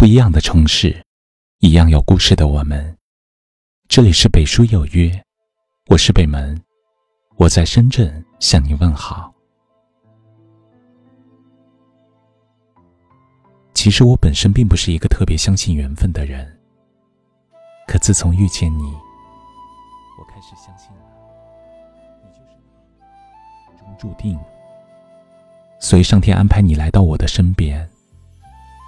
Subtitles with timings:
[0.00, 1.04] 不一样的城市，
[1.58, 2.96] 一样有故事的我们。
[3.86, 5.12] 这里是北书有约，
[5.90, 6.58] 我是北门，
[7.36, 9.30] 我在深圳向你问好。
[13.74, 16.58] 其实我本身并不是一个特别相信缘分的人，
[17.86, 18.84] 可自从遇见你，
[20.18, 21.02] 我开始相信了，
[22.22, 22.56] 你就是
[23.68, 24.40] 命中注定。
[25.78, 27.86] 所以上天安排你来到我的身边，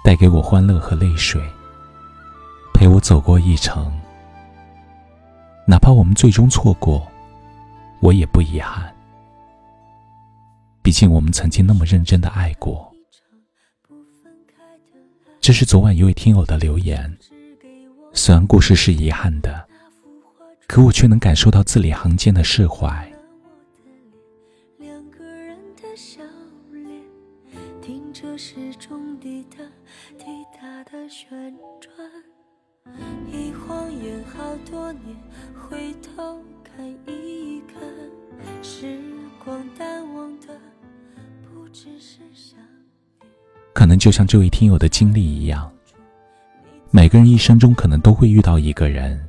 [0.03, 1.41] 带给我欢乐和泪水，
[2.73, 3.89] 陪我走过一程。
[5.65, 7.07] 哪怕我们最终错过，
[8.01, 8.93] 我也不遗憾。
[10.81, 12.93] 毕竟我们曾经那么认真的爱过。
[15.39, 17.17] 这是昨晚一位听友的留言，
[18.11, 19.65] 虽然故事是遗憾的，
[20.67, 23.09] 可我却能感受到字里行间的释怀。
[43.73, 45.71] 可能就像这位听友的经历一样，
[46.91, 49.19] 每个人一生中可能都会遇到一个人，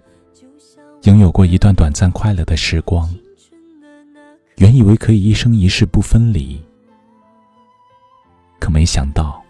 [1.05, 3.12] 拥有过一段短暂快乐的时光，
[4.56, 6.62] 原以为可以一生一世不分离。
[8.61, 9.42] 可没想到，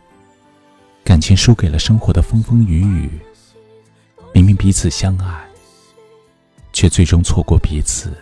[1.03, 3.11] 感情输给了生活的风风雨雨。
[4.33, 5.45] 明明彼此相爱，
[6.73, 8.13] 却最终错过彼此。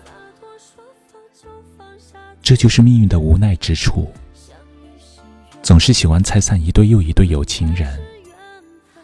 [2.42, 4.12] 这就是命运的无奈之处。
[5.62, 7.88] 总是喜欢拆散一对又一对有情人，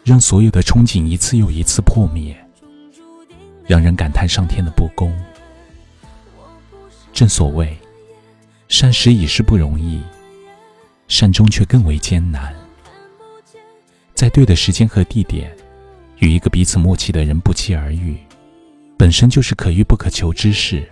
[0.03, 2.35] 让所有的憧憬一次又一次破灭，
[3.65, 5.17] 让人感叹上天的不公。
[7.13, 7.77] 正所谓，
[8.67, 10.01] 善始已是不容易。
[11.07, 12.53] 善终却更为艰难，
[14.13, 15.51] 在对的时间和地点，
[16.19, 18.15] 与一个彼此默契的人不期而遇，
[18.95, 20.87] 本身就是可遇不可求之事。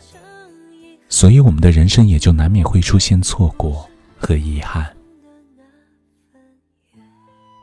[1.08, 3.88] 所以，我们的人生也就难免会出现错过
[4.18, 4.92] 和遗憾。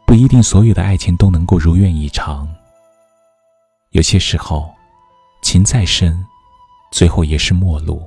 [0.06, 2.48] 不一定所有的爱情都能够如愿以偿，
[3.90, 4.72] 有些时候，
[5.42, 6.24] 情再深，
[6.92, 8.02] 最后也是陌路。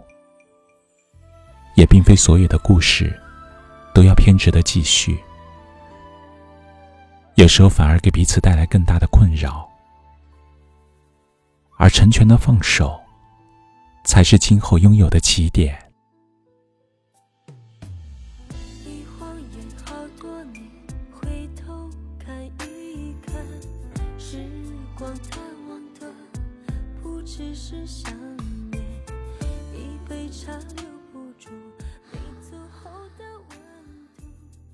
[1.76, 3.18] 也并非所有的故事。
[3.94, 5.20] 都要偏执的继续，
[7.34, 9.68] 有时候反而给彼此带来更大的困扰，
[11.80, 12.96] 而成全的放手，
[14.04, 15.87] 才是今后拥有的起点。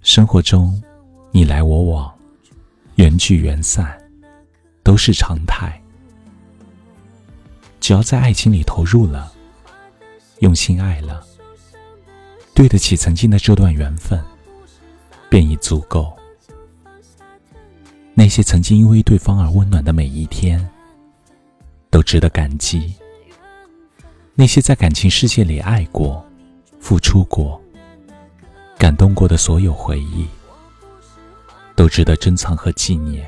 [0.03, 0.84] 生活中，
[1.31, 2.14] 你来我往，
[2.96, 3.97] 缘聚缘散，
[4.84, 5.81] 都是常态。
[7.80, 9.31] 只要在爱情里投入了，
[10.40, 11.25] 用心爱了，
[12.53, 14.22] 对得起曾经的这段缘分，
[15.30, 16.13] 便已足够。
[18.13, 20.69] 那些曾经因为对方而温暖的每一天，
[21.90, 22.94] 都值得感激。
[24.36, 26.25] 那些在感情世界里爱过、
[26.81, 27.62] 付出过。
[28.84, 30.28] 感动过的所有回忆，
[31.74, 33.26] 都值得珍藏和纪念。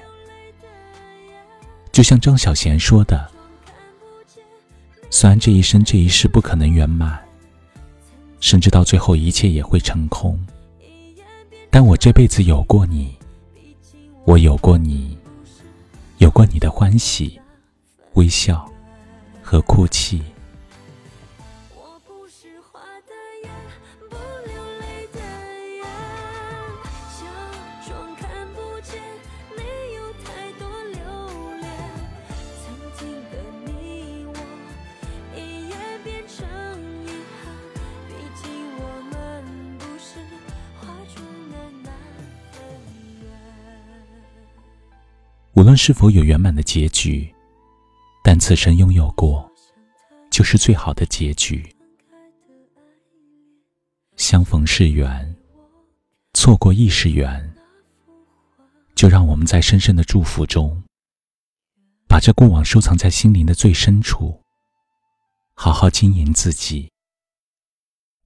[1.93, 3.25] 就像张小娴说的
[5.09, 7.23] ：“虽然这一生这一世不可能圆满，
[8.41, 10.37] 甚至到最后一切也会成空，
[11.69, 13.15] 但我这辈子有过你，
[14.25, 15.17] 我有过你，
[16.17, 17.39] 有过你的欢喜、
[18.15, 18.69] 微笑
[19.41, 20.21] 和哭泣。”
[45.55, 47.33] 无论是否有圆满的结局，
[48.21, 49.49] 但此生拥有过，
[50.29, 51.65] 就是最好的结局。
[54.17, 55.33] 相逢是缘，
[56.33, 57.55] 错过亦是缘。
[58.95, 60.83] 就让我们在深深的祝福中，
[62.05, 64.37] 把这过往收藏在心灵的最深处，
[65.53, 66.91] 好好经营自己。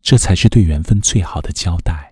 [0.01, 2.08] 这才是对缘分最好的交代。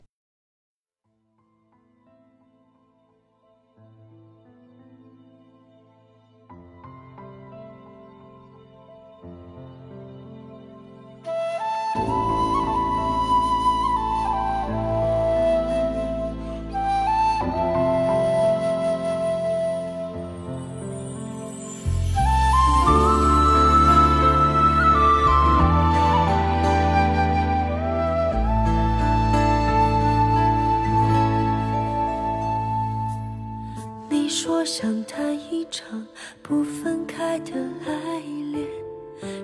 [34.28, 36.06] 你说想谈一场
[36.44, 37.54] 不分开的
[37.86, 38.20] 爱
[38.52, 38.68] 恋，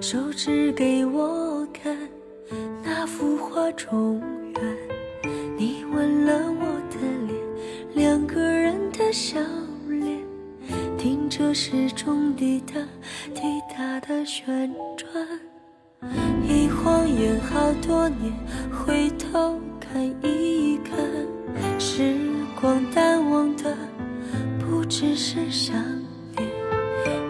[0.01, 1.97] 手指给我看
[2.83, 4.21] 那幅画中
[4.59, 4.77] 原。
[5.57, 7.39] 你吻了我的脸，
[7.95, 9.39] 两个人的笑
[9.87, 10.19] 脸，
[10.97, 12.73] 听着时钟滴答
[13.33, 15.09] 滴答的旋转。
[16.45, 18.33] 一晃眼好多年，
[18.69, 20.99] 回头看一看，
[21.79, 22.17] 时
[22.59, 23.73] 光淡忘的。
[24.73, 25.75] 不只是想
[26.35, 26.49] 念，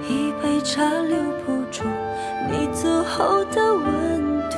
[0.07, 1.83] 一杯茶留不住
[2.49, 4.57] 你走后的温度，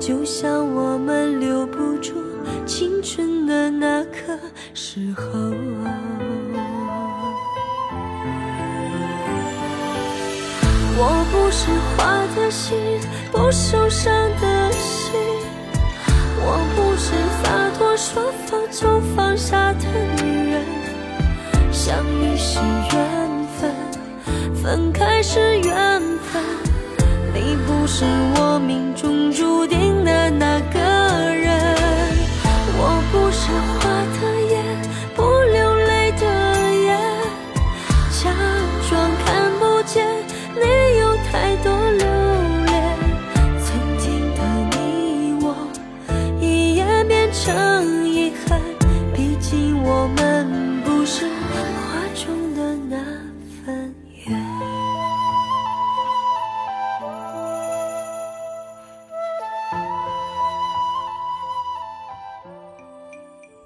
[0.00, 2.14] 就像我们留不住
[2.66, 4.36] 青春的那个
[4.74, 5.24] 时候。
[10.96, 12.76] 我不是花的心，
[13.30, 15.12] 不受伤的心，
[16.40, 19.86] 我不是洒脱说放就放下的
[20.16, 20.33] 你。
[21.84, 23.70] 相遇是缘分，
[24.54, 26.00] 分开是缘
[26.32, 26.42] 分。
[27.34, 31.76] 你不是我命中注定的那个人。
[32.78, 33.84] 我不是花
[34.16, 34.18] 的
[34.50, 34.64] 眼，
[35.14, 35.20] 不
[35.52, 36.24] 流泪的
[36.72, 36.98] 眼，
[38.12, 38.32] 假
[38.88, 40.06] 装看不见。
[40.54, 40.62] 你
[41.00, 42.06] 有太多留
[42.64, 42.74] 恋，
[43.62, 44.40] 曾经的
[44.70, 45.54] 你我，
[46.40, 48.58] 一夜变成遗憾。
[49.14, 50.23] 毕竟我们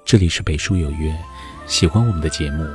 [0.09, 1.15] 这里是北书有约，
[1.67, 2.67] 喜欢我们的节目，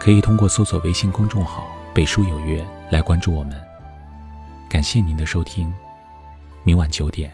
[0.00, 3.56] 可以通过搜索微信公众号“北书有约”来关注我们。
[4.68, 5.72] 感谢您的收听，
[6.64, 7.32] 明晚九点，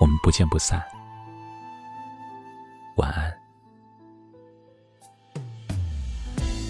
[0.00, 0.82] 我们不见不散。
[2.96, 3.32] 晚安。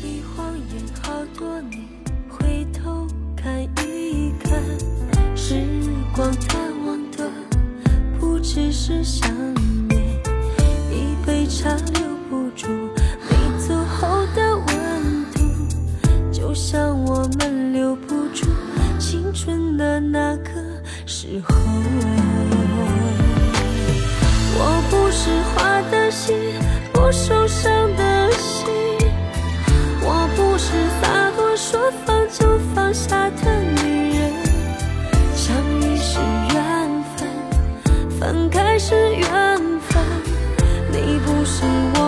[0.03, 1.83] 一晃眼好多年，
[2.29, 4.63] 回头看一看，
[5.35, 5.67] 时
[6.15, 7.31] 光淡忘的
[8.21, 9.38] 不只是想。
[20.29, 20.51] 那个
[21.07, 21.55] 时候。
[24.61, 26.37] 我不是花的心
[26.93, 28.67] 不受伤的心。
[30.03, 34.31] 我不是洒脱说放就放下的女人。
[35.35, 36.21] 相遇是
[36.53, 36.59] 缘
[37.17, 39.27] 分分开是缘
[39.81, 40.05] 分。
[40.93, 41.65] 你不是
[41.95, 42.08] 我